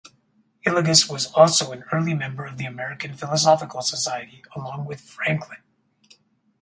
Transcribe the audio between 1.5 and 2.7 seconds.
an early member of the